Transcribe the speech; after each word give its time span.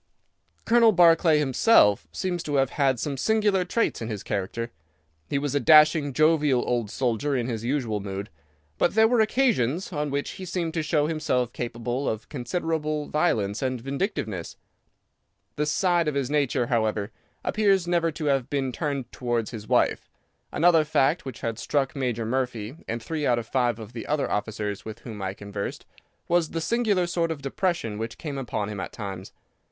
"Colonel 0.65 0.93
Barclay 0.93 1.37
himself 1.37 2.07
seems 2.11 2.41
to 2.41 2.55
have 2.55 2.71
had 2.71 2.99
some 2.99 3.17
singular 3.17 3.63
traits 3.63 4.01
in 4.01 4.07
his 4.07 4.23
character. 4.23 4.71
He 5.29 5.37
was 5.37 5.53
a 5.53 5.59
dashing, 5.59 6.11
jovial 6.11 6.67
old 6.67 6.89
soldier 6.89 7.35
in 7.35 7.45
his 7.45 7.63
usual 7.63 7.99
mood, 7.99 8.31
but 8.79 8.95
there 8.95 9.07
were 9.07 9.21
occasions 9.21 9.93
on 9.93 10.09
which 10.09 10.31
he 10.31 10.45
seemed 10.45 10.73
to 10.73 10.81
show 10.81 11.05
himself 11.05 11.53
capable 11.53 12.09
of 12.09 12.29
considerable 12.29 13.09
violence 13.09 13.61
and 13.61 13.79
vindictiveness. 13.79 14.57
This 15.55 15.69
side 15.69 16.07
of 16.07 16.15
his 16.15 16.31
nature, 16.31 16.65
however, 16.65 17.11
appears 17.43 17.87
never 17.87 18.11
to 18.11 18.25
have 18.25 18.49
been 18.49 18.71
turned 18.71 19.11
towards 19.11 19.51
his 19.51 19.67
wife. 19.67 20.09
Another 20.51 20.83
fact, 20.83 21.25
which 21.25 21.41
had 21.41 21.59
struck 21.59 21.95
Major 21.95 22.25
Murphy 22.25 22.75
and 22.87 23.03
three 23.03 23.27
out 23.27 23.37
of 23.37 23.45
five 23.45 23.77
of 23.77 23.93
the 23.93 24.07
other 24.07 24.27
officers 24.31 24.83
with 24.83 25.01
whom 25.01 25.21
I 25.21 25.35
conversed, 25.35 25.85
was 26.27 26.49
the 26.49 26.59
singular 26.59 27.05
sort 27.05 27.29
of 27.29 27.43
depression 27.43 27.99
which 27.99 28.17
came 28.17 28.39
upon 28.39 28.67
him 28.67 28.79
at 28.79 28.93
times. 28.93 29.31